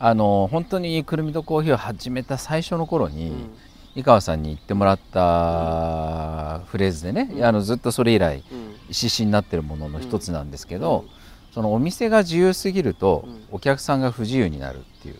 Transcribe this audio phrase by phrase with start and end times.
[0.00, 3.50] あの本当にくるみとコーヒーを始めた最初の頃に、うん。
[3.96, 8.58] 井川さんに言ってもらったフレーズでね、あのずっとそれ以来うん。
[8.88, 11.04] 指針になってるものの一つなんですけど、
[11.52, 13.40] そのお店が自由すぎると、うん。
[13.50, 15.16] お客さんが不自由になるっていう。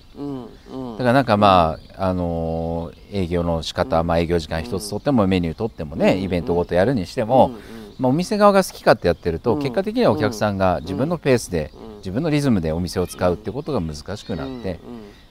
[0.93, 6.23] だからなんかまあ、あのー営業の仕方、まあ営業時間一つとってもメニュー取ってもね、うん。
[6.23, 7.53] イベントごとやるにしても、
[7.99, 9.63] まあ、お店側が好き勝手やってると、うん。
[9.63, 11.97] 結果的にはお客さんが自分のペースで、うん。
[11.99, 14.79] 自分のリズムでお店を使うってことが難しくなって、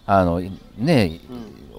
[0.06, 0.42] あの
[0.78, 1.20] ね、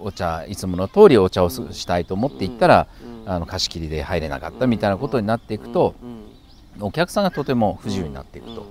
[0.00, 2.88] お茶いつもの通りお茶をすしたいと思って行ったら、
[3.24, 3.30] うん。
[3.30, 6.06] あの貸し切りで入れなかったみたいなことになっていくと、う
[6.80, 6.82] ん。
[6.82, 8.66] お客さんがとても不自由になっていくと、うん。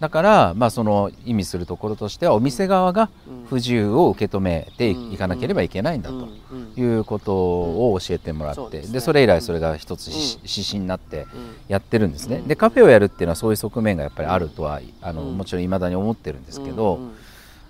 [0.00, 3.46] だから、まあ、その意味するところとしてはお店側がうん。
[3.46, 6.16] 不自由を受け止めていかなければいけないんだと。
[6.16, 6.40] うん
[6.82, 8.92] いうことを教えてもらって、そうですね。
[8.94, 11.26] でそれ以来それが一つ指針になってうん。
[11.68, 12.48] やってるんですね、うん。
[12.48, 15.38] でカフェをやるっていうのはそういう側面がやっぱりあるとはあのうん。
[15.38, 17.12] もちろんいまだに思ってるんですけど、うん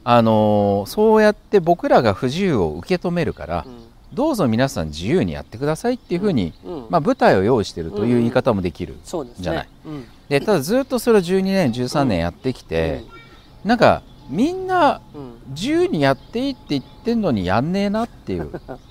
[0.03, 3.67] あのそうやって僕らが不自由を受け止めるから、
[4.13, 6.75] どうぞ皆さん自由にやってくださいっていうふうに、うん。
[6.75, 6.87] うん。
[6.91, 9.69] まあ、舞台を用意してるという言い方もできる、じゃない。
[9.85, 10.05] うん。
[10.29, 13.05] でただずっとそれを12年13年やってきて、
[13.65, 15.31] なんかみんなうん。
[15.51, 18.51] 自由にやっていいって言ってんのにやんねえなっていう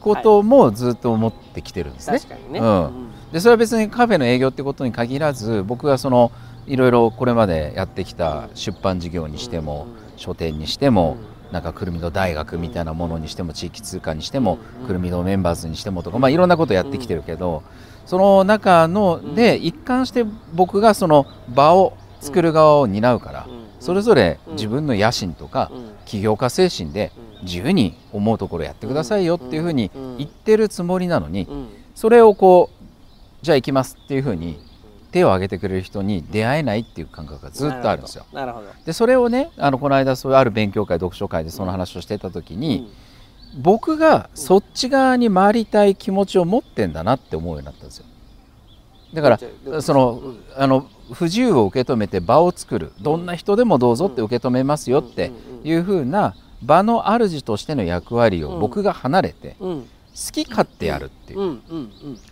[0.00, 2.20] こともずっと思ってきてるんですね。
[2.50, 2.58] ね。
[2.60, 3.08] うん。
[3.32, 6.30] でそれは別にカフェの営業ってことに限らず僕がその
[6.66, 11.16] いろいろこれまでやってきた出版事業にしても、書店にしても、
[11.52, 17.62] なんかくるみの大学みたいなものにしても地域通貨にしても、くるみのメンバーズにしてもとか、まあ、いろんなことやってきてるけど、
[18.04, 23.46] その中ので一貫して僕がその場を作る側を担うから、
[23.78, 25.70] それぞれ自分の野心とか
[26.04, 31.48] 起業家精神で自由に思うところやってくださいよっていうふうに言ってるつもりなのに
[31.94, 34.58] それをこうじゃあ行きますっていうふうに
[35.12, 38.26] 手を挙げてくれる人に出会えないっていう感覚がずっとあるんですよ。
[38.32, 42.92] なるほどでそれをねあのこの間そういうある勉強会読書会でその話をしてた時に、
[43.58, 48.06] 僕がそっち側に回りたい気持ちを持ってんだなって思うようになったんですよ。
[49.14, 49.38] だか
[49.70, 52.92] らそのあの不自由を受け止めて場を作る。
[53.00, 55.30] どんな人でもどうぞって受け止めますよって
[55.64, 59.88] いうふうな場の主としての役割を僕が離れてうん。
[60.16, 61.58] 好き勝手やるっていう。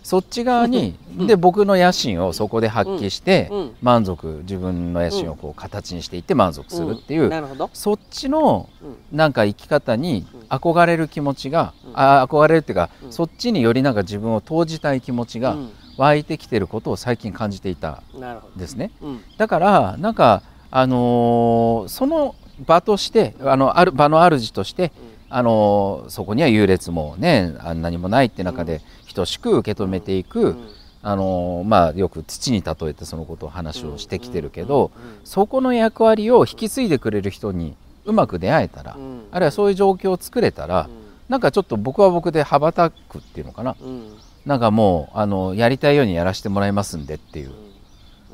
[0.01, 1.27] そっち側にうん。
[1.27, 7.29] で僕の野心をそこで発揮してうん満足自分の野心をこう形にしていって満足するっていう
[7.73, 9.17] そっちのうん。
[9.17, 10.39] なんか生き方にうん。
[10.49, 11.91] 憧れる気持ちがうん。
[11.93, 13.11] あ憧れるっていうかうん。
[13.13, 15.71] そっちによりなんか自分を投じたい気持ちがうん。
[15.97, 18.91] 湧いてきてることを最近感じていたんですね。
[19.37, 20.41] だからなんか
[20.71, 24.91] あのーその場としてあのある場の主として
[25.29, 28.81] あのーそこには優劣もねあ何もないって中で
[29.15, 30.55] 等しく受け止めていく、
[31.01, 34.91] あのーまあよく土に例えてそのことを話をしてきてるけど、
[35.23, 38.97] そこの役割を引き継いでくれる人にうまく出会えたら、
[39.31, 40.89] あるいはそういう状況を作れたら、
[41.29, 43.77] なんかちょっと僕は僕で羽ばたくっていうのかな、
[44.45, 47.51] なんかもうあのやりたいようにやらせてもらいますんでっていう、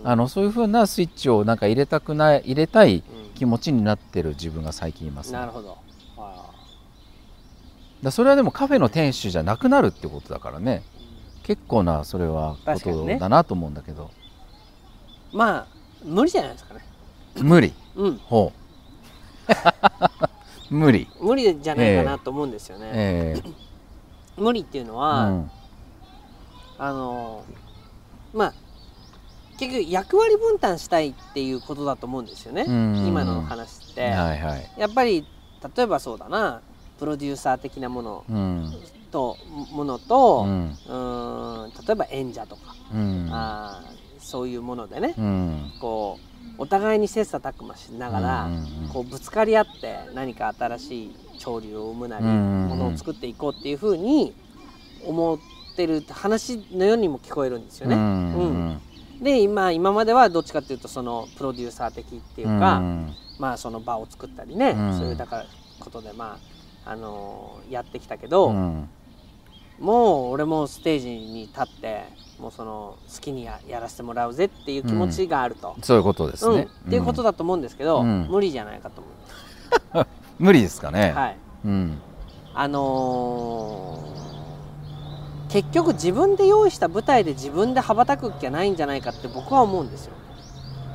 [0.04, 3.04] あのそういうふうなスイッチをなんか入れたくない入れたい
[3.42, 5.76] 気持ちになってる自分が最近います、ね、なるほど。
[6.16, 6.52] あ
[8.04, 10.84] だそれはでもカフェの店主じゃなくなるってことだからね。
[11.42, 15.68] 結構なそれはことだなと思うんだけど、ーまあ
[16.04, 16.82] 無理じゃないですかね。
[17.42, 17.74] 無理。
[17.96, 18.18] うん。
[18.18, 18.54] ほ
[20.70, 20.70] う。
[20.70, 21.08] 無理。
[21.20, 23.50] 無理じゃないかなと思うんですよね、ええ。
[24.40, 25.52] 無理っていうのうは、ん。
[26.78, 27.44] あの
[28.36, 28.54] まあ
[29.62, 33.06] 結局役割分担したいっていうことだと思うんですよね、うん。
[33.08, 34.72] 今の話って、はいはい。
[34.76, 35.24] やっぱり
[35.78, 36.62] 例えばそうだな。
[36.98, 38.26] プロデューサー的なもの。
[38.28, 38.74] うん。
[39.12, 39.38] と
[39.72, 40.78] ものと、ううん。
[40.88, 41.86] ーん。
[41.86, 43.28] 例えば演者とか、うん。
[43.32, 45.72] あーそういうものでね、うん。
[45.80, 46.18] こ
[46.58, 54.34] うお互いに切磋琢磨しながら、うんこうぶつかり合って何か新しい潮流を生むなり、ものを作っていこうっていうふうに
[55.06, 55.38] 思っ
[55.76, 57.96] てる話のようにも聞こえるんですよね。
[57.96, 58.34] うん。
[58.34, 58.82] うん
[59.22, 63.14] で今今まではどっちかっていうとそのプロデューサー的っていうか、うん。
[63.40, 64.98] まあその場を作ったりね、うん。
[64.98, 65.46] そういうだから
[65.80, 66.40] ことでま
[66.86, 68.90] ああのーやってきたけど、うん。
[69.80, 72.06] もう俺もステージに立って
[72.40, 76.56] もうその好きにややらせてもらうぜっていう気持ちがあると、そういうことですうん。
[76.56, 78.28] ね、っていうことだと思うんですけど、うん。
[78.28, 79.04] 無理じゃないかと
[79.94, 80.06] 思
[80.40, 82.02] 無理ですかね、う、はい、うん。
[82.56, 84.31] あのー
[85.52, 90.14] 結局自分で用意した舞台で自分で羽ばたくっきゃないんじゃないかって僕は思うんですよ。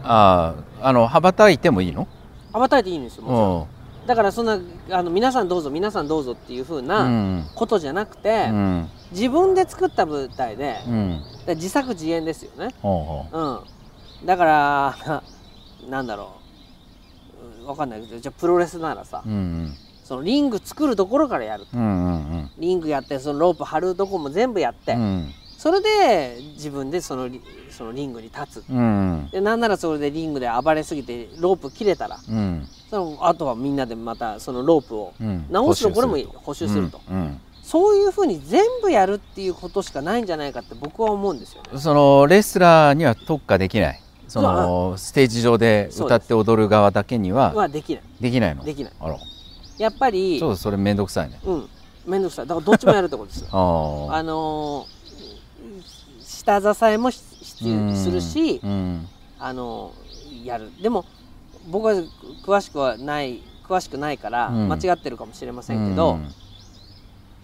[0.02, 2.06] あああの羽ばたいてもいいの？
[2.52, 3.62] 羽ばたいていいんですよもちろん。
[4.04, 4.08] う。
[4.08, 4.58] だからそんな
[4.90, 7.50] あの皆さんどうぞ皆さんどうぞっていう風んうなん。
[7.54, 8.88] ことじゃなくて、うん。
[9.12, 11.20] 自分で作った舞台で、うん。
[11.44, 12.74] で自作自演ですよね。
[12.80, 13.60] ほうほ
[14.20, 14.24] う。
[14.24, 14.26] ん。
[14.26, 15.22] だから
[15.90, 16.30] なんだろ
[17.64, 17.66] う。
[17.68, 19.74] わかんないけどじゃあプロレスならさ、うん
[20.06, 21.66] そのリング作るところからやる
[22.58, 25.32] リングやってそのロープ張るとこも全部やって、うん。
[25.58, 28.64] それで自分でそのリそのリングに立つ。
[28.70, 32.20] うんでなんならそれでリングで暴れすぎてロープ切れたら。
[32.28, 32.68] うん。
[32.88, 35.44] そのあとはみんなでまたそのロープをうん。
[35.50, 41.80] 直すところも補修すると、うんそういうふうに全部やるっていうことしかないんじゃないかって僕は思うんですよね。
[41.80, 44.00] そのレスラーには特化できない。
[44.28, 48.02] そのステージ上で歌って踊る側だけにははできない。
[48.20, 48.62] できないの？
[48.62, 48.92] できない。
[49.00, 49.18] あら
[49.78, 51.38] やっぱりちょっとそれ面倒くさいね。
[51.44, 51.68] うん。
[52.06, 52.46] 面倒くさい。
[52.46, 53.40] だからどっちもやるってことです。
[53.44, 53.48] よ。
[54.10, 54.96] あのー
[56.22, 59.08] 下支えもし必要するし、うん。
[59.38, 60.70] あのーやる。
[60.80, 61.04] でも
[61.68, 61.94] 僕は
[62.44, 64.68] 詳しくはない詳しくないからうん。
[64.68, 66.34] 間違ってるかもしれませんけど、うん。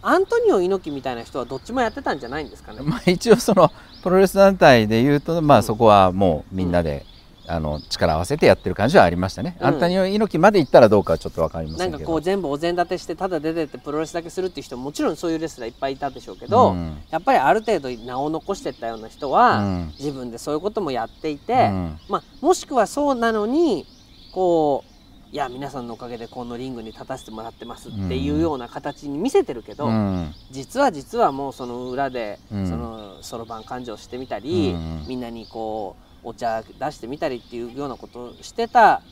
[0.03, 2.81] アントニオ猪木みたいな人はどっちもやってたんじゃないんですかね。
[2.83, 3.71] まあ、一応その
[4.03, 7.07] プロレス団体でいうと、まあ、そこはもうみんなで、
[7.47, 9.67] あの力を合わせてやってる感じはありましたね、うん。
[9.67, 16.97] アントニオ猪木まで行ったらどうかはちょっと分かりまなんかせんけどこう全部お膳立てしてただ出てってプロレスだけするっていう人ももちろんそういうレスラーいっぱいいたでしょうけど、うん。
[17.11, 19.93] やっぱりある程度名を残してったような人は、うん。
[19.99, 21.99] 自分でそういうこともやっていて、うん。
[22.09, 23.87] まあ、もしくはそうなのに
[24.33, 24.93] こう
[25.35, 30.35] いや皆さんのおかげでこのリングに立たせてもらってますっていうような形に見せてるけど、うん。
[30.51, 32.69] 実は実はもうその裏でうん。
[32.69, 35.05] そのそろばん勘定してみたり、うん。
[35.09, 39.03] みんなにこうお茶出してみたりっていうようなことをしてた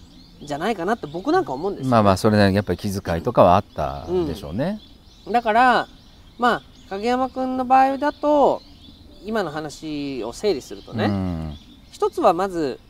[0.43, 4.81] んじゃないかなって僕なんか思うんですよ、まあまあそれなりにやっぱり気遣いとかはあったでしょうね。
[5.31, 5.89] だから
[6.39, 8.63] まあ影山君の場合だと
[9.25, 11.57] 今の話を整理するとね、うん。
[11.93, 12.81] 一つはまず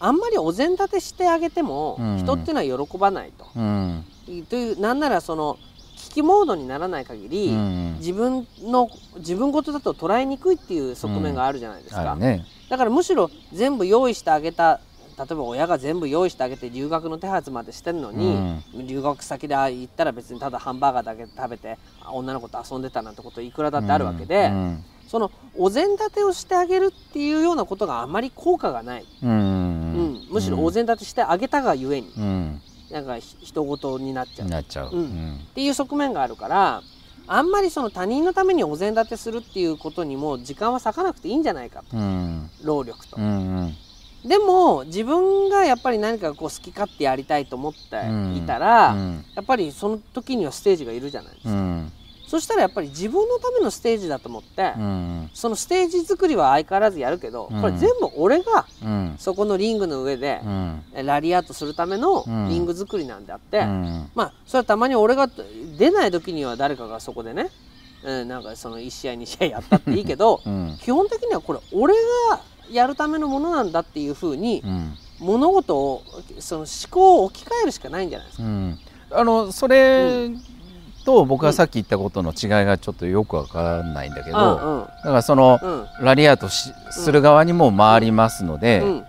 [0.00, 2.18] あんまりお膳立てしてあげてもうん。
[2.18, 3.46] 人っていうのは喜ばないと。
[3.54, 4.04] うん。
[4.48, 5.58] というなんならその
[6.04, 7.96] 危機モードにならない限り、うん。
[7.98, 12.44] 自分の自分事だと捉えにくいっていう側面があるじゃないですか、あるね。
[12.68, 14.80] だからむしろ全部用意してあげた
[15.16, 24.84] 例えば親が全部用意してあげて留学の手はずまでしてるのに、留学先で行ったら別にただハンバーガーだけ食べてあ女の子と遊んでたなんてこといくらだってあるわけで、うん。
[25.06, 29.30] そのお膳立てをしてあげるっていうようなことがあまり効果がない、うん。
[29.30, 30.26] うん。
[30.30, 32.12] むしろお膳立てしてあげたがゆえに。
[32.18, 32.60] うん
[32.90, 34.46] なんかひ人事になっちゃう。
[34.46, 34.90] っなっちゃう。
[34.92, 34.98] うん。
[34.98, 35.40] うん。
[35.54, 36.82] ていう側面があるから
[37.26, 41.96] あんまりその他人のためにお膳立てするっていうことにも時間は割かなくていいんじゃないかと。
[41.96, 42.50] うん。
[42.62, 43.16] 労力と。
[43.16, 43.20] う。
[43.20, 43.74] ん
[44.24, 49.24] でも自分がやっぱり何かこう好き勝手やりたいと思っていたら、うん。
[49.34, 51.92] やっぱりその時にはステージがいるじゃないですか、うん
[52.26, 55.30] そしたらやっぱり自分のためのステージだと思って、うん。
[55.34, 57.60] そのステージ作りは相変わらずやるけど、うん。
[57.60, 59.14] これ全部俺がうん。
[59.18, 60.82] そこのリングの上でうん。
[61.04, 62.48] ラリアートするためのうん。
[62.48, 64.10] リング作りなんであって、うん。
[64.14, 65.28] まあそれはたまに俺が
[65.78, 67.50] 出ない時には誰かがそこでね、
[68.02, 70.78] うん、なんかその1試合2試合やったっていいけど うん。
[70.80, 71.94] 基本的にはこれ俺
[72.30, 72.40] が
[72.70, 74.96] やるためのものなんだっていうふうにうん。
[75.20, 76.02] 物事を
[76.40, 78.44] その思考を置き換えるしかないんじゃないですか。
[78.44, 78.78] うん。
[79.10, 80.30] あのそれ
[81.04, 85.86] と僕がさっき言ったことの違いがちょっとよくわからないんだけど、うんだからそのうん。
[86.00, 89.06] ラリアートしする側にも回りますので、うん。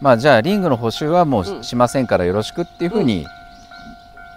[0.00, 1.78] まあじゃあリングの補修はもうし,、うん。
[1.78, 3.26] ませんからよろしくっていうふうに、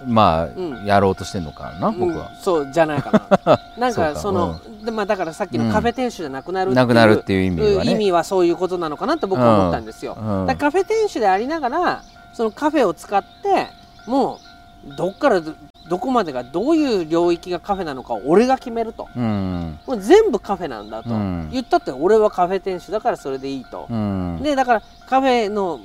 [0.05, 0.85] まあ、うん。
[0.85, 2.29] やろうとしてるのかな、僕は。
[2.29, 3.11] うんそうじゃないか
[3.45, 3.59] な。
[3.77, 4.19] なんかか。
[4.19, 7.91] そのでまあだからさっきのカフェ店主じゃなくなるっていうなくなるっていう意味はね。
[7.91, 10.45] 意味はそういうことなのかなって僕は思ったんですよ、うん。
[10.45, 12.01] だカフェ店主でありながら
[12.33, 13.67] そのカフェを使って
[14.07, 14.39] も
[14.87, 15.41] うどっから
[15.85, 19.07] どどこまでがどういう領域がカフェなのかを俺が決めると。
[19.15, 19.79] うん。
[19.85, 21.49] もう全部カフェなんだと、うん。
[21.51, 24.39] 言ったって俺はカフェ店主だからそれでいいと、うん。
[24.41, 25.79] でだからカフェの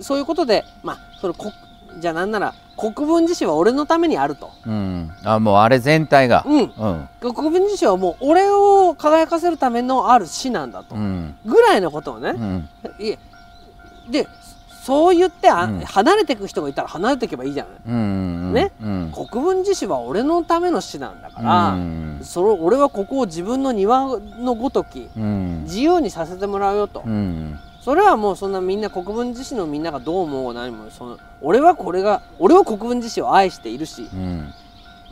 [0.00, 1.52] そういうことでまあそのこ
[2.00, 5.10] じゃあなんなら国分寺市は俺のためにあると、うん。
[5.24, 6.44] あもうあれ全体が。
[6.46, 7.08] うん、うん。
[7.20, 11.36] 国分寺市はもう俺を輝かせるためのある市なんだと、うん。
[11.44, 12.30] ぐらいのことをね。
[12.30, 12.68] う、ん。
[13.00, 13.18] いえ
[14.08, 14.26] で
[14.88, 15.80] そう言ってあ、うん。
[15.80, 19.12] 離れていく人がいたら離れていけばいいじゃない、うんねうん。
[19.12, 22.20] 国分寺市は俺のための市なんだから、うん。
[22.22, 25.64] それ俺はここを自分の庭のごときうん。
[25.64, 27.58] 自由にさせてもらうよと、うん。
[27.82, 30.90] それはもうそんなみんな国分寺市のみんながどう思う何も。
[30.90, 34.08] その俺はこれが俺は国分寺市を愛しているし。
[34.10, 34.54] うん。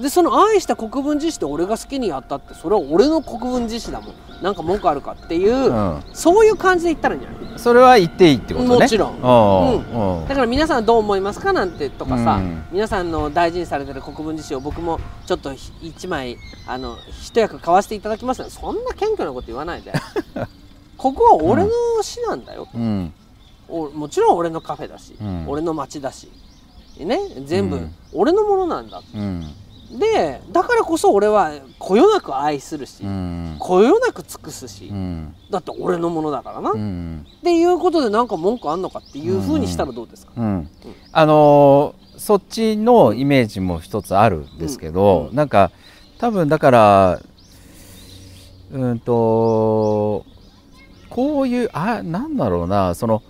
[0.01, 6.03] でその愛した国分寺市って俺が好きにやったってそれは俺の国分寺市だもんなんか文句あるかっていう、うん。
[6.13, 7.59] そういう感じで言ったらいいんじゃない？
[7.59, 8.75] それは言っていいってことね。
[8.81, 9.15] もちろん。
[9.15, 10.29] んうん。
[10.29, 12.65] だから皆さんどう思いますかなんてとかさ、うん。
[12.71, 19.93] 皆さんの大事にされてる国分寺市を僕もちょっとひ一枚あの一役買わせていただきますねそんな謙虚なこと言わないで。
[20.99, 21.71] ここは俺の
[22.03, 23.13] 市なんだよ、うん。
[23.69, 25.45] おもちろん俺のカフェだし、うん。
[25.49, 26.31] 俺の町だし。
[26.99, 27.19] ね？
[27.45, 27.95] 全部うん。
[28.13, 29.47] 俺のものなんだ、うん
[29.91, 33.57] でだからこそ俺はこよなく愛するし、うん。
[33.59, 35.35] こよなく尽くすし、うん。
[35.51, 40.69] だって俺のものだからな、うっんていうことでなんか文句あんのかっていうふうにしたらどうですか、うん。
[41.13, 45.37] あのーそっちのイメージも一つあるんですけど、うん。
[45.37, 45.71] なんか
[46.19, 47.21] 多分だから
[48.73, 50.25] うんと
[51.11, 53.23] こういうあなんだろうなその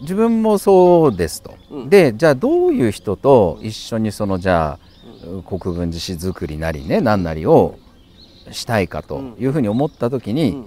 [0.00, 1.90] 自分もそうですと、うん。
[1.90, 4.86] でじゃあどういう人と一緒にそのじゃあ
[5.46, 7.78] 国分寺市作りなりね何なりを
[8.52, 10.66] したいかというふうに思った時に、うん。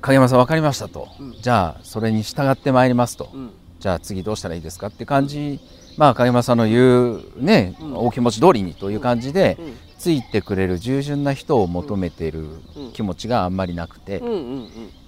[0.00, 1.32] 影山さん分かりましたと、うん。
[1.40, 3.50] じゃあそれに従ってまいりますと、うん。
[3.78, 5.60] じゃあ次どうしたらいいですかって感じ。
[5.96, 7.96] まあ影山さんの言うね、うん。
[7.96, 9.76] お気持ち通りにという感じで、うん。
[9.98, 12.92] ついてくれる従順な人を求めているうん。
[12.92, 14.22] 気持ちがあんまりなくて、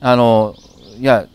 [0.00, 0.54] あの
[0.98, 1.26] いや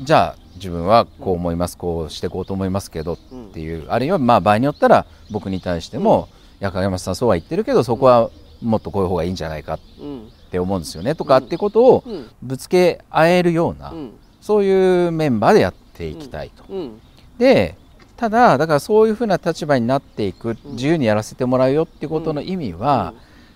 [0.00, 8.30] じゃあ自分はこう思いますこうしていこうと思いますけどっうんていうあるいはまあ場合によったら僕に対しても「いや影山さんそうは言ってるけどそこは
[8.62, 12.30] もっとこういう方がいいんじゃないかっうんて思うんですよね」とかってことをうん。
[12.42, 14.12] ぶつけ合えるような、うん。
[14.40, 16.64] そういうメンバーでやっていきたいと。
[16.68, 17.00] うん。
[17.38, 17.76] で
[18.16, 20.72] ただだからそういうふうな立場になっていくうん。
[20.72, 23.12] 自由にやらせてもらうよってことの意味は、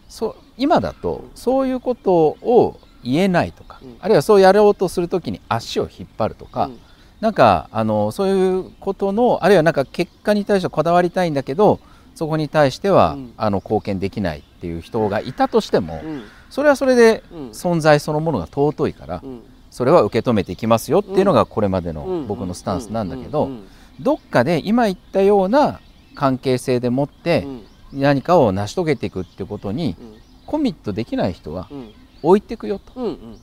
[0.08, 3.96] そう今だとそういうことを言えないとか、うん。
[4.00, 6.78] あるいはそうやろうとするときに足を引っ張るとか、うん。
[7.20, 11.80] なんかあのそういうことのあるいはなんか結果に対してこだわりたいんだけど
[12.20, 13.32] そこに対しては、うん。
[13.38, 16.24] あの貢献できないっていう人がいたとしても、うん。
[16.50, 17.50] それはそれでうん。
[17.52, 19.40] 存在そのものが尊いから、うん。
[19.70, 22.26] それは受け止めていきますよっていうのがこれまでのうん。
[22.26, 23.50] 僕のスタンスなんだけど、うん。
[23.52, 23.64] うん。
[24.00, 25.80] どっかで今言ったような
[26.14, 27.44] 関係性でもって
[27.92, 28.00] うん。
[28.02, 30.14] 何かを成し遂げていくってことにうん。
[30.44, 31.90] コミットできない人はうん。
[32.22, 33.38] 置いていくよと、うんうん。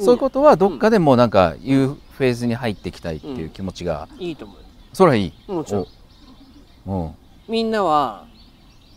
[0.00, 4.62] そういうことはどっかでもうなんかいうフェーズに入っていきたいっていう気持ちが、いいと思うよ。
[4.92, 5.32] それはいい。
[5.46, 5.86] もちろん。
[6.88, 7.14] お
[7.48, 8.26] みんなは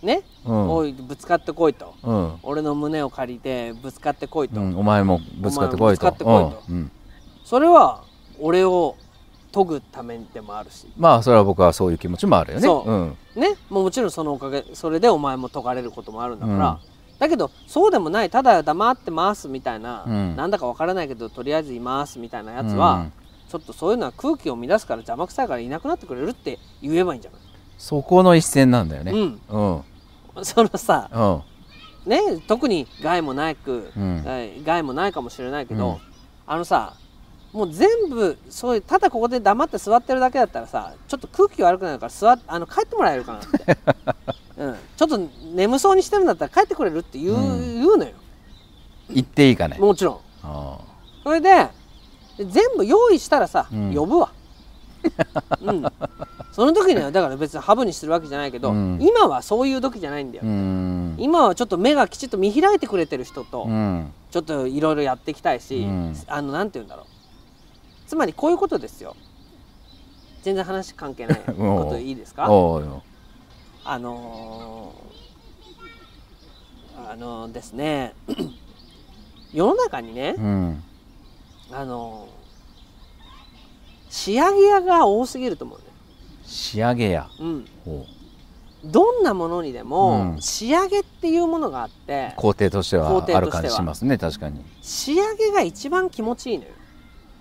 [0.01, 0.69] ね、うん。
[0.69, 1.93] おいぶつかってこいと。
[2.03, 2.33] うん。
[2.43, 6.63] 俺の胸を借りてぶつかってこいと、うん、お前もぶつかってこいと。
[6.69, 6.75] うん。
[6.75, 6.91] うん。
[7.43, 8.03] それは
[8.39, 8.95] 俺を
[9.51, 10.87] 研ぐためでもあるし。
[10.97, 12.65] まあそれは僕はそういう気持ちもあるよね。
[12.65, 12.91] そう。
[12.91, 13.17] うん。
[13.35, 13.55] ね？
[13.69, 17.19] もうもちろんそのおかげそれでお前も解かれることもあるんだから、うん。
[17.19, 20.35] だけどそうでもないただ黙ってますみたいな、うん。
[20.35, 23.07] なんだかわからないけどとりあえずいますみたいなやつは、
[23.49, 27.41] ちょっとそういうのは空気を乱すから邪魔くさいからいなくなってくれるって言えばいいんじゃない、
[27.79, 29.11] そこの一線なんだよね。
[29.13, 29.83] うん。
[30.35, 30.45] うん。
[30.45, 31.09] そのさ
[32.05, 32.09] うん。
[32.09, 34.23] ね特に害もないく、うん。
[34.27, 35.97] えー害もないかもしれないけど、うん。
[36.45, 36.93] あのさ
[37.53, 43.77] もう全部そういうただここで黙って座ってるだけだったらさちょっと空気悪くなるから座っあの帰ってもらえるかなって、
[44.61, 45.17] うん、ちょっと
[45.55, 47.73] 眠そうにしてるんだったら帰ってくれるって言う,、うん。
[47.75, 48.11] 言うのよ。
[49.09, 49.77] 言っていいかね。
[49.79, 50.19] もちろん。
[50.43, 50.77] あ。
[51.23, 51.67] それで
[52.37, 53.95] 全部用意したらさ、うん。
[53.95, 54.31] 呼ぶわ、
[55.61, 55.85] うん、
[56.51, 58.97] その時にはだから別にハブにするわけじゃないけど、うん。
[59.01, 60.43] 今はそういう時じゃないんだよ、
[61.17, 64.11] 今はちょっと目がきちっと見開いてくれてる人と、うん。
[64.31, 66.15] ちょっといろいろやっていきたいし、うん。
[66.27, 67.05] あのなんて言うんだろう。
[68.07, 69.15] つまりこういうことですよ。
[70.41, 72.45] 全然話関係ない こといいですか？
[72.45, 75.09] あのー
[77.11, 78.13] あのですね
[79.53, 80.83] 世の中にね、うん。
[81.71, 82.38] あのー
[84.09, 85.83] 仕上げ屋が多すぎると思うね、
[86.43, 87.29] 仕上げや。
[87.39, 88.05] うん、ほ
[88.83, 90.41] どんなものにでも、うん。
[90.41, 93.37] 仕上げっていうものがあってう工程としては工程としては。
[93.39, 94.61] ある感じしますね確かに。
[94.81, 96.71] 仕上げが一番気持ちいいのよ。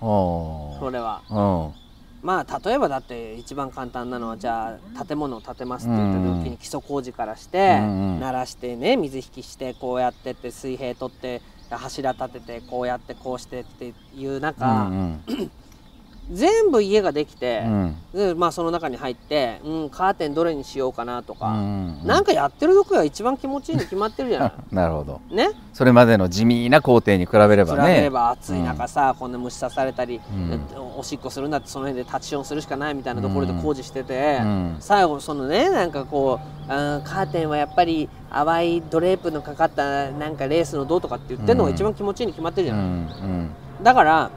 [0.01, 1.23] おそれは。
[1.31, 1.75] うん。
[2.21, 8.21] まあ例えばだって一番簡単なのはじゃあ建物を建てますって言った時に基礎工事からして、うんうん。
[8.21, 15.23] 鳴らしてね水引きしてこうやってって水平取って柱立ててこうやってこうしてっていうなんうか、ん
[16.31, 17.97] 全部家ができてう、ん。
[18.15, 24.53] でまあその中に入って、うん、カーテンどれにしようかなとうか、んなんかやってる時が一番気持ちいいに決まってるじゃない。
[24.75, 25.21] なるほど。
[25.31, 27.95] ね、それまでの地味な工程に比べれ比ばね。
[27.95, 30.61] べれば暑い中さ、こんな虫刺されたり、うん。
[30.99, 34.77] おしっこするんだってその辺でタッチションするしかないみたいなところで工事してて、うん。
[34.81, 43.51] 最後そのねなんかこうあーカーテンはやっぱり淡いドレープのかかったなんかレースのどうとかって言ってるのが一番気持ちいいに決まってるじうゃない、ん。
[43.83, 44.31] だから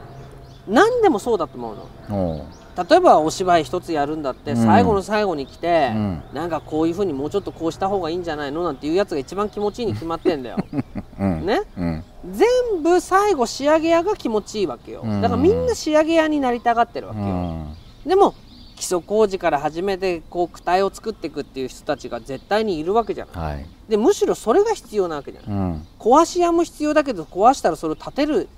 [0.68, 1.72] 何でもそうだと思
[2.08, 2.46] うの。
[2.88, 4.56] 例えばお芝居一つやるんだって、うん。
[4.64, 6.22] 最後の最後に来て、うん。
[6.32, 10.56] なんかこういうふうにもうちょっとこうした方がいいんじゃないのなんていうやつが一番気持ちいいに決まってんだよ。
[11.20, 11.46] うん。
[11.46, 11.62] ね？
[11.76, 12.04] うん。
[12.30, 15.02] 全部最後仕上げ屋が気持ちいいわけよ。
[15.04, 15.20] うん。
[15.20, 17.76] だからみんな仕上げ屋になりたがってるわうけよ、ん。
[18.06, 18.34] でも
[18.76, 23.66] 基礎工事から始めてこう躯体を作っていくっていう人たちが絶対にいるわけじゃないはい。
[23.88, 25.50] でむしろそれが必要なわけじゃない。
[25.50, 25.86] うん。
[25.98, 28.48] 壊し屋も必要だけど壊したらそれを立てる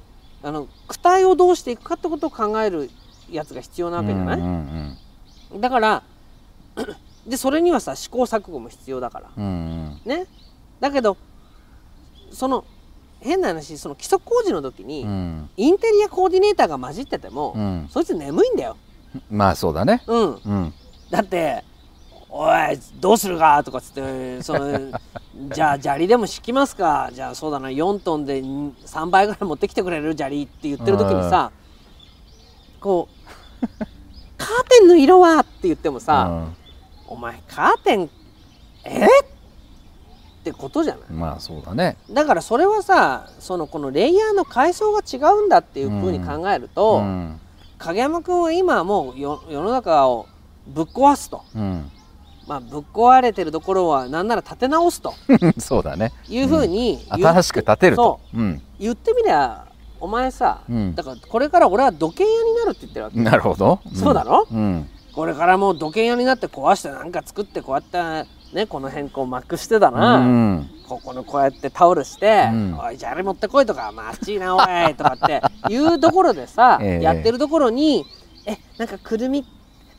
[0.44, 2.90] あの躯体をどうしていくかってことを考える
[3.30, 4.98] やつが必要なわけじゃない、うんうん
[5.60, 6.02] だから
[7.26, 9.30] でそれにはさ試行錯誤も必要だから。
[9.36, 10.00] うんうん。
[10.04, 10.26] ね？
[10.80, 11.16] だけど
[12.32, 12.64] その
[13.20, 15.50] 変な話その基礎工事の時に、うん。
[15.56, 17.86] インテリアコーディネーターが混じってても、うん。
[17.88, 18.76] そいつ眠いんだよ、
[19.30, 20.02] まあそうだね。
[20.06, 20.74] うん、うん。
[21.10, 21.64] だって
[22.37, 24.91] おいどうするか?」とかっつってその
[25.55, 27.11] じゃあ砂利でも敷きますか。
[27.12, 31.53] じゃあそうだな4トンで3倍ぐらい持ってきてくれる砂利って言ってる時にさ、
[32.81, 33.09] こ
[33.62, 33.67] う
[34.37, 36.57] 「カーテンの色は?」って言ってもさ、うん。
[37.07, 38.11] お前カーテン
[38.85, 39.05] え？
[39.07, 39.09] っ
[40.45, 41.12] てことじゃない？
[41.12, 41.97] まあそうだね。
[42.11, 47.41] だからそれはさそのこのレイヤーの階層が違うんだっていうふうに考えると、うん。
[47.79, 50.26] 影山君は今はもうよ世の中を
[50.67, 51.91] ぶっ壊すと、うん
[52.46, 55.14] まあ、ぶっ壊れてるところはなんなら立て直すと。
[55.58, 56.12] そうだね。
[56.28, 58.20] いうふうに言,、新しく建てると。
[58.32, 58.42] そう。
[58.42, 59.64] う言ってみりゃ
[60.00, 60.94] お前さ、うん。
[60.94, 63.18] だからこれから俺は土建屋になるって言ってるわけ。
[63.18, 63.80] んなるほど。
[63.90, 63.94] ん。
[63.94, 64.46] そうだろ？
[64.50, 64.88] うん。
[65.14, 70.70] これからもう土建屋になって壊してなんか作ってこうやってねこの辺こうマックしてだな、うん。
[70.88, 72.78] ここのこうやってタオルして「うん。
[72.78, 75.40] おいじゃああれ持ってこい」とか「まあ、あっちいなおい」とかって
[75.72, 78.04] いうところでさ、ええやってるところに
[78.44, 79.46] 「えなんかくるみ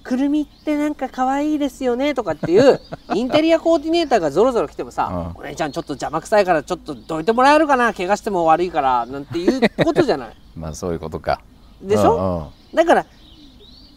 [0.05, 2.79] くるみってなんか可愛いですよね」とかっていう
[3.15, 10.35] インテリアコーディネーターがぞろぞろ来てもさ「うお姉ちゃんちょっと邪魔くさいからちょっとどいてもらえるかな怪我しても悪いから」なんていうことじゃない？
[10.55, 11.41] まあそういうことか。
[11.81, 13.05] でしょ、だから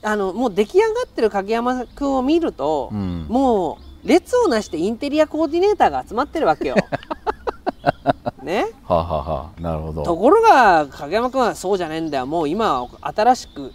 [0.03, 2.99] あのもう出来上がってる影山君を見ると、うん。
[2.99, 6.77] うんもう列をなしてインテリアコーディネーターが集まってるわけよ。
[8.43, 10.03] ね、はあ、はあはあ、なるほど。
[10.05, 12.27] ところが影山君はそうじゃねえんだよ。
[12.27, 13.73] もう今は新しく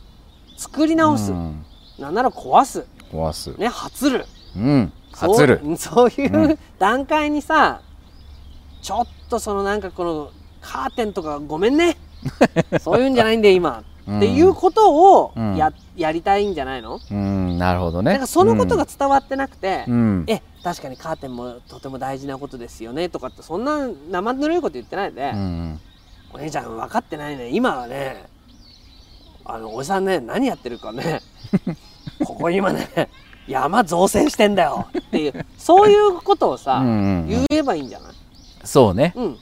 [0.57, 1.65] 作り直す、うん
[1.99, 3.57] なんなら壊す、壊す。
[3.59, 4.25] ね、初る。
[4.55, 5.61] うんそう初る。
[5.77, 7.81] そういうう段階にさ
[8.81, 10.31] ちょっとそのなんかこの
[10.61, 11.97] カーテンとかごめんね。
[12.81, 14.17] そういうんじゃないんだよ今、うん。
[14.17, 15.55] っていうことをうん。
[15.55, 16.99] や,、やりたいんじゃないの？
[17.11, 18.11] うんなるほどね。
[18.11, 20.25] なんかそのことが伝わってなくて、うん。
[20.27, 25.79] え確かにカーテンもとても大事なことですよねとかってそんな生ぬるいこと言ってないで、うん。
[26.33, 28.25] お姉ちゃん分かってないね今はね
[29.45, 31.21] あのおじさんね何やってるかね
[32.25, 33.09] ここ今ね
[33.47, 37.27] 山造成してんだよっていうそういうことをさ、うんうんうん。
[37.27, 38.13] 言えばいいんじゃない？
[38.63, 39.13] そうね。
[39.15, 39.37] うん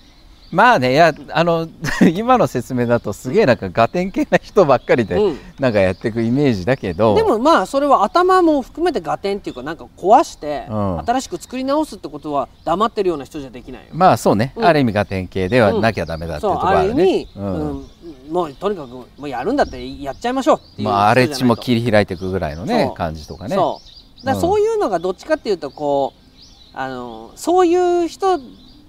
[0.51, 1.67] まあねいやあの
[2.14, 5.40] 今の説明だとすげえなんかガテン系な人ばっかりで、うん。
[5.59, 7.16] なんかやっていくイメージだけど。
[7.16, 11.00] でもまあそれは頭も含めて合点っていうかなんか壊してうん。
[11.00, 13.87] 新しく作り直すってことは黙ってるような人じゃできないよ。
[13.94, 14.66] まあそうね、うん。
[14.66, 17.27] ある意味ガテン系ではなきゃダメだっていうところあるね。
[17.35, 17.46] うん。
[17.46, 17.85] うん。
[18.29, 23.55] もうとにかくもうやるんだってやっちゃいましょうっていうまあ荒れ地もり切り開いていくぐらいのね感じとかね。
[23.55, 23.81] そ
[24.24, 24.25] う。
[24.25, 26.22] だそういうのがどっちかっていうとこう
[26.74, 28.40] あのそういう人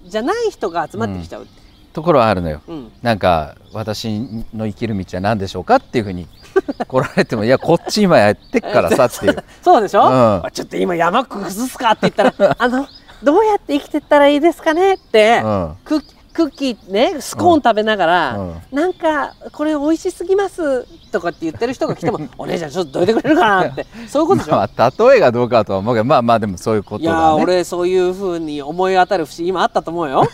[0.05, 1.47] じゃない人が集まってきちゃう、
[1.93, 2.61] ところはあるのよ。
[2.67, 2.91] うん。
[3.01, 6.27] なんか私の生きる道は何でしょうかっていうふうに
[6.87, 9.43] 来られてもいやこっち今やってっからさっていう。
[9.61, 10.51] そうでしょ、うん。
[10.51, 12.87] ちょっと今山崩すかって言ったらあの
[13.21, 15.75] どうやって生きてったらいいですかねって、うん。
[15.85, 18.61] クックッキーねスコーン食べながら、うん。
[18.71, 23.85] なんかこれ美味しすぎますとかって言ってる人が来ても お姉ちゃんちょっとどいてくれるかなって。
[24.07, 30.25] そういうことでしょ、まあ例えがどうかとは思うけどまあまあでもそういうこといや俺そういうふうに思い当たる節今あったと思うよ。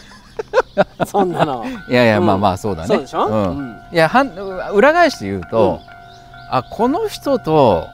[1.06, 1.66] そんなの。
[1.90, 2.26] いやいや、うん。
[2.26, 2.88] まあまあそうだね。
[2.88, 3.28] そうでしょ？
[3.28, 3.58] うん。
[3.58, 3.78] うん。
[3.92, 4.30] いやはん
[4.74, 6.56] 裏返して言うと、うん。
[6.56, 7.86] あこの人と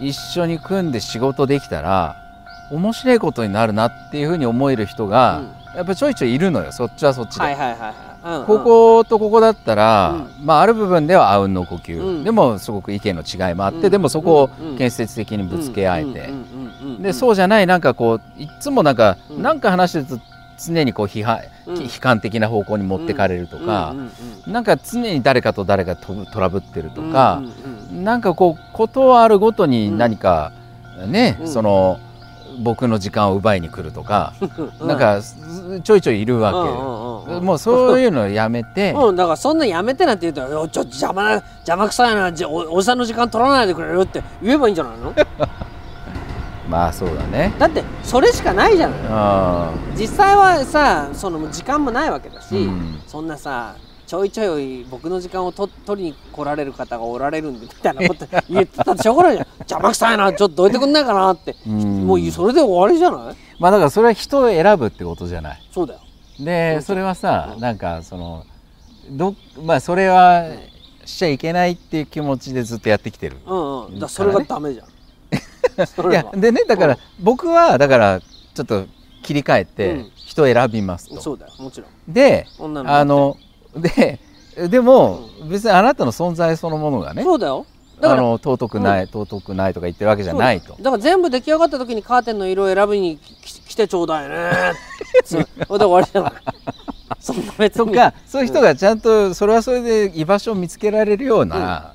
[0.00, 2.16] 一緒に組んで仕事できたら
[2.72, 5.42] 面白いことになるなっていうふうに思える人が、
[5.74, 6.72] やっぱちょいちょいいるのよ。
[6.72, 7.92] そっちはそっちで、はいはいはいはい、
[8.24, 8.46] うんうん。
[8.46, 12.24] こことここだったら、まあある部分ではあうんの呼吸、うん。
[12.24, 13.90] でもすごく意見の違いもあって、うん。
[13.90, 19.42] でもそこうんうんを建設的にぶつけ合えて、うんうんうんうんうんでそうじゃないなんかこういっつもなんか、うん。
[19.42, 20.24] なんか話してると
[20.64, 21.82] 常にこう批判、うん。
[21.82, 24.04] 悲観的な方向に持ってかれるとか、うんうん
[24.46, 27.42] うんなんか常に誰かと誰かとトラブってるとか
[27.90, 28.04] うん、うん。
[28.04, 30.52] なんかこうことあるごとに何か
[31.08, 31.48] ね、うん。
[31.48, 31.98] その
[32.58, 34.32] 僕の時間を奪いに来るとか、
[34.80, 35.36] うんなんかす
[35.82, 36.64] ちょいちょいいるわけよ。
[36.64, 45.12] うんうんうんうんもうそういうのをやめて、 うん、だからそんなやめてなんて言うと「ちょっと邪魔な邪魔くさいなじゃおおじさんの時間取らないでくれる?」って言えばいいんじゃないの？
[46.68, 47.52] まあそうだね。
[47.58, 53.74] だってそれしかないじゃないあ実際はさその時間もないわけだし、うんそんなさ
[54.06, 58.92] ちょいちょい僕の時間をと取りに来られる方がおられるんでみたいなこと言ってた。
[58.92, 62.06] ってしょうがないじゃん邪魔くさいなちょっとどいてくんないかなって、うん。
[62.06, 63.36] もうそれで終わりじゃない？
[63.58, 65.62] まあだからそれは人を選ぶってことじゃない。
[65.72, 66.00] そうだよ。
[66.38, 67.60] でそれはさ、うん。
[67.60, 68.44] なんかその
[69.10, 70.44] どまあそれは
[71.04, 73.36] しちゃいけないっていう気持ちでずっとやってきてる。
[73.46, 74.08] うんうん。
[74.08, 74.86] それがダメじゃん。
[75.86, 78.84] そいやでねだから僕はだからちょっと
[79.22, 80.10] 切り替えうてん。
[80.14, 81.20] 人を選びますと。
[81.20, 81.52] そうだよ。
[81.58, 82.12] もちろん。
[82.12, 83.36] であの
[83.76, 84.18] で
[84.68, 87.66] でも別にあなたの存在そのものがねそうだよ。
[88.02, 90.72] あの尊くない、尊くないとか言ってるわけじゃないと。
[90.72, 94.50] だだから全部出来上がった時にカーテンの色を選びにき来てちょうだいね。
[95.30, 96.32] で終わりじゃない
[97.20, 97.86] そんな別に。
[97.86, 98.12] とか。
[98.26, 101.94] そういう人がちゃんとそれはそれで居場所を見つけられるような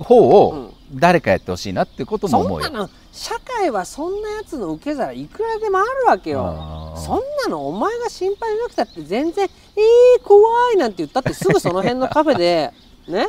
[0.00, 2.64] 方を誰かやってほしいなってことも思うよ。
[2.64, 2.80] そんな。
[2.80, 6.94] の社界はそんなやつの受け皿いくらでもあるわけよ。
[6.96, 12.72] そんなのお前が心配なくたって全然「えー、怖い」なんて言ったってすぐその辺のカフェで
[13.08, 13.26] ね。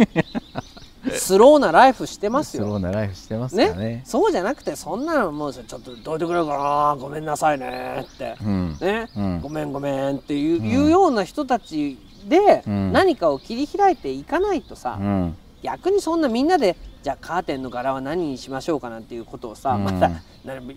[1.12, 2.80] スローなライフしてますスローよ。
[2.80, 3.74] なライフしてますね。
[3.74, 4.04] ね。
[4.06, 6.96] そうじゃなくてそんなのもうちょっとどいてくれるかな。
[6.98, 8.78] ごめんなさいねって、うん。
[8.80, 9.42] ね、うん。
[9.42, 10.66] ごめんごめんっていう,、うん。
[10.66, 12.94] いうような人たちでうん。
[12.94, 15.38] 何かを切り開いていかないとさ、うん。
[15.62, 19.84] 逆にそんなみんなでじゃあカーテンの柄は何にしましょうかなんていうことをさ、うん。
[19.84, 20.22] またな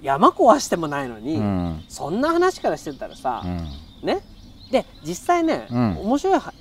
[0.02, 1.84] 山壊してもないのに、うん。
[1.88, 4.06] そんな話からしてたらさ、うん。
[4.06, 4.20] ね？
[4.72, 5.98] で実際ね、うん。
[6.00, 6.52] 面白いは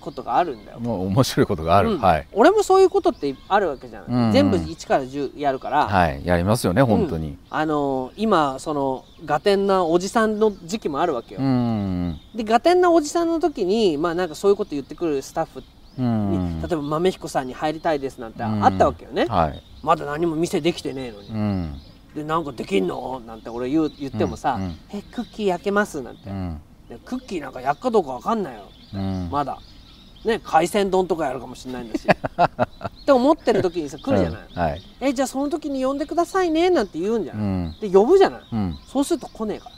[0.00, 0.78] ことがあるんだよ。
[0.78, 2.00] もう面白いことがある、うん。
[2.00, 2.26] はい。
[2.32, 4.32] 俺もそういうことってあるわけじゃん、うんうん。
[4.32, 6.24] 全部1から10やるから、はい。
[6.24, 7.36] やりますよね本当に。
[7.50, 12.20] あのー今そのガテンなおじさんの時期もあるわけよ、うん。
[12.36, 15.62] でガテンなおじさんの時にまあなんかそういうこと言ってくるスタッフう
[16.02, 16.60] に、ん。
[16.60, 18.64] 例えば豆彦さんに入りたいですなんてうん。
[18.64, 19.62] あったわけよね、はい。
[19.82, 21.80] まだ何も店できてねえのに、うん。
[22.14, 23.20] でなんかできんの？
[23.26, 24.78] なんて俺言う言ってもさ「うんうん。
[24.92, 26.60] えクッキー焼けます」なんて、うん。
[26.88, 28.60] でクッキーなんか焼くかどうかわかんないよ。
[28.94, 29.28] うん。
[29.30, 29.58] まだ。
[30.24, 32.08] ね海鮮丼とかやるかもしれないんだし。
[32.08, 34.60] って思ってる時にさ来るじゃない、うん。
[34.60, 34.82] はい。
[35.00, 37.76] えじゃあその時に呼んでくださいねなんて言うんじゃない、うん。
[37.80, 38.40] で呼ぶじゃない。
[38.52, 38.78] うん。
[38.86, 39.70] そうすると来ねえか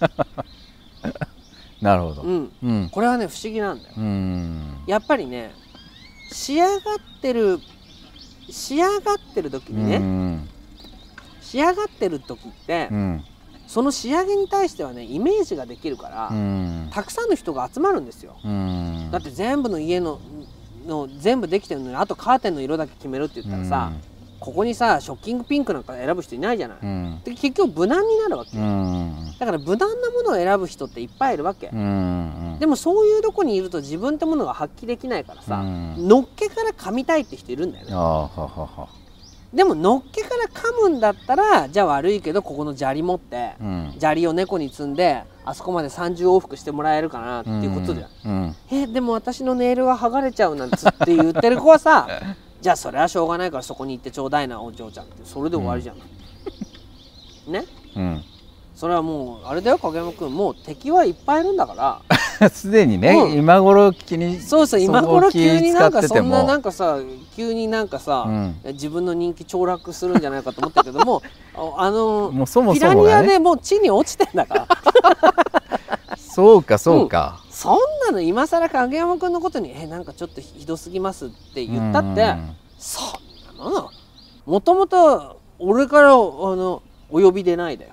[0.00, 0.10] ら
[1.84, 2.22] なるほど。
[2.22, 2.52] うん。
[2.62, 2.88] うん。
[2.90, 3.94] これはね不思議なんだよ。
[3.98, 4.78] うん。
[4.86, 5.52] やっぱりね
[6.32, 7.60] 仕上がってる
[8.48, 10.48] 仕上がってる時にね、うん。
[11.42, 13.24] 仕上がってる時って、うん。
[13.66, 16.88] その仕上げに対してはねイメージができるから、うん。
[16.90, 19.10] たくさんの人が集まるんですよ、うん。
[19.10, 20.20] だって全部の家の
[20.86, 23.92] の全部できてるのにあとカーテンの色だけ決めるって言ったらさ、
[24.44, 27.20] ここにさショッキングピンクなんか選ぶ人いないじゃない、うん。
[27.24, 29.34] で結局無難になるわけ、うん。
[29.38, 36.08] だから無難なものを選ぶ人っていっぱいいるわけ、うんでもそういうとこにいると自分ってものが発揮できないからさ、うん。
[36.08, 37.94] のっけから噛みたいって人いるんだよね。
[37.94, 38.88] ああははは。
[39.54, 43.94] でものっけから噛むんだったらじゃあ悪いけどここの砂利持って、うん。
[43.98, 48.56] 砂利を猫に積んであそこまで30往復してもらえるかなっていうことじゃん、うん。
[48.70, 52.06] えでも私のネイルが剥がれちゃうなんつって言ってる子はさ
[52.64, 55.98] じゃあそれはしょうがないからそこに行ってちょうだいなお嬢ちゃんってそれで終わりじゃん、
[57.52, 57.66] ね？
[57.94, 58.24] うん。
[58.74, 62.00] それはもうあれだよ影山君もう敵はいっぱいいるんだか
[62.40, 62.48] ら。
[62.48, 63.28] すでにね、う。
[63.28, 66.96] ん今頃気にそうそう今頃急になんかそんななんかかさ
[67.36, 68.56] 急になんかさ、うん。
[68.68, 71.20] 自分の人気凋落するんじゃないかと思ったけども
[71.54, 74.68] あ あのもうそもピラニアでもう地に落ちてんだから。
[76.16, 82.56] そうかそうか、そんなの今更影山君のことに「えなんかちょっとひどすぎます」って言ったって、うん。
[82.76, 83.00] そ
[83.54, 83.90] んなの。
[84.44, 87.92] もともと俺からあのお呼びでないだよ。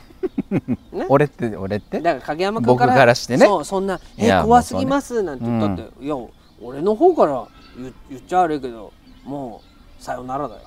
[0.92, 2.00] ね、俺って俺って？
[2.00, 3.44] だから影山君から僕からしてね。
[3.44, 6.16] そうそんな「え怖すぎます」なんて言ったって、もいや
[6.62, 9.60] 俺の方から言言っちゃ悪いけども
[10.00, 10.62] うさよならだよ。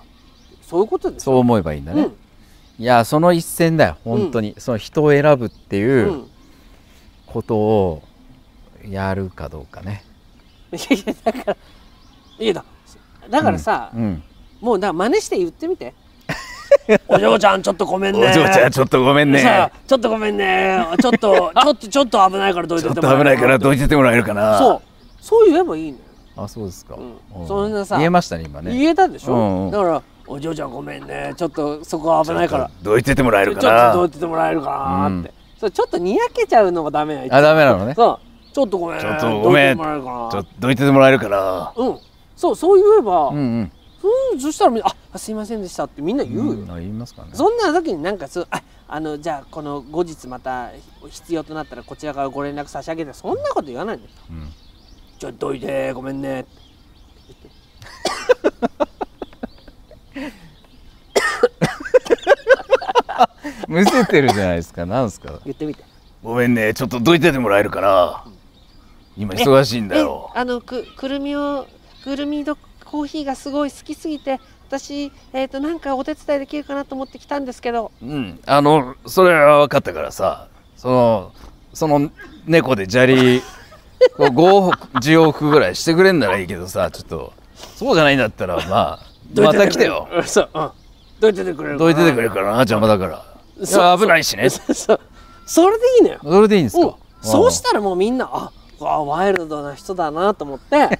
[0.62, 2.10] そういうことですそう思えばいいんだね、
[2.78, 3.98] いやその一戦だよ。
[4.04, 6.33] 本当に、その人を選ぶってうん、いううん
[7.34, 8.04] ことを
[8.88, 10.04] やるかどうかね、
[10.72, 11.58] いやいやだから
[12.40, 12.66] いやだ
[13.30, 14.24] だからさ、うん
[14.64, 15.94] もうだ真似して言ってみて。
[17.08, 18.30] お嬢ちゃんちょっとごめんね。
[18.30, 19.72] お嬢ちゃんちょっとごめんね。
[19.86, 20.88] ちょっとごめんね。
[21.02, 24.58] ちょっと ちょっとちょっと危ないからどいちょてもらえっと危ないからどててもらえるかな。
[24.58, 24.82] そう。
[25.20, 26.04] そう言えばいいのよ。
[26.38, 27.02] あそうですか、う
[27.40, 27.42] ん。
[27.42, 27.48] うん。
[27.48, 28.74] そんなさ言えましたね今ね。
[28.74, 29.72] 言えたでしょ、うんうん。
[29.72, 31.34] だからお嬢ちゃんごめんね。
[31.36, 32.72] ちょっとそこは危ないから。
[32.82, 37.94] どいててもらえちょちょっとどいててもらえるかなって、うんそうちょっとにやけちゃうのがダメなあダメなのね。
[37.96, 39.00] そうちょっとごめん。
[39.00, 39.78] ちょっとごめん。
[39.78, 42.00] どいててもらえるかなちょっとどいててもらえるかなうん。
[42.36, 43.72] そうそう言えば、うんうん。
[44.34, 47.30] うん、そしたらみんなあすいませんでしたってみんな言うよ、んあ言いますかね。
[47.32, 50.72] そんな時になんかそうああのじゃあこの後日また
[51.10, 54.10] 必要となったらこちらからご連絡差し上げてそんなこと言わないのよ。
[54.30, 54.50] うん。
[55.18, 56.52] ちょっとどいてごめんねって
[63.74, 64.86] むせてるじゃないですか。
[64.86, 65.40] なんですか。
[65.46, 65.84] 言ってみて。
[66.24, 68.24] ごめんねちょっとどいててもらえるかな
[69.18, 71.68] 今忙しいんだえよあのくくるみを
[72.04, 77.92] くるみとコーヒーがすごい好きすぎて私えっ、となんかお手伝いできるかなと思って来たんですけど。
[78.02, 78.40] うん。
[78.46, 81.34] あのそれは分かったからさその
[81.74, 82.10] その
[82.46, 83.42] 猫で砂利
[84.16, 87.34] こう5往復10往復ぐらいしてくれんならいいけどさちょっと
[87.76, 89.00] そうじゃないんだったらまあ
[89.36, 90.08] また来てよ。
[90.10, 90.72] うんそううん。
[91.20, 91.90] どいててくれるかな。
[91.90, 94.50] どいててくれるからな邪魔だから危ないしね。
[95.46, 96.20] それでいいのよ。
[96.24, 96.90] それでいいんですうん。
[96.92, 101.00] かそうしたらもうみんなあわワイルドな人だなと思って。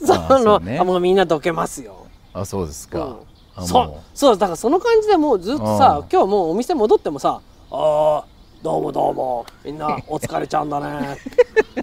[0.04, 0.78] そのうね。
[0.78, 3.16] あもうみんなどけますよ、あそうですか、うん。
[3.56, 8.24] あそそうだからその感じでもうずっとさうん今日もうお店戻ってもさ「ああ
[8.62, 11.16] どうもどうもみんなお疲れちゃんだね」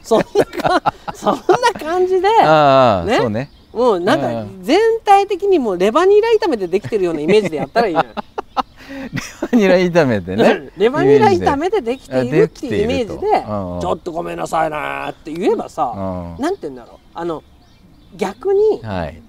[0.04, 1.44] そんなかそんな
[1.80, 3.18] 感じでね。
[3.18, 3.50] そうね。
[3.74, 4.64] もうなんかうん。
[4.64, 8.10] 全体的にもうレバニラ炒めでできてるようなイメージでやったらいいのよ
[8.90, 9.10] レ
[9.42, 10.72] バニラ炒めてね。
[10.78, 13.44] レバニラ炒めでできているっていうイメージで。
[13.82, 16.42] ちょっとごめんなさいなーって言えばさうん。
[16.42, 16.98] なんて言うんだろう。
[17.14, 17.44] あの
[18.16, 19.22] 逆にはい。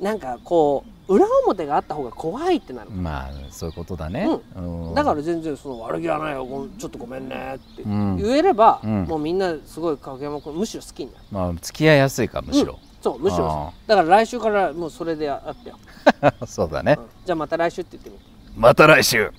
[0.00, 2.90] なんかこう裏表があった方が怖いってなる。
[2.90, 4.94] まあそういうことだね、うん。
[4.94, 8.16] だから全然その悪気はないよごちょっとごめんねってうん。
[8.16, 9.04] 言えれば、うん。
[9.04, 11.24] もうみんなすごい影山君むしろ好きになる。
[11.30, 15.76] まあ付き合いやすいかむしろ、そうむしろあだから来週からもうそれでやってよ、
[16.46, 16.96] そうだね。
[16.98, 17.06] うん。
[17.26, 19.32] じゃあまた来週って言ってみてまた来週。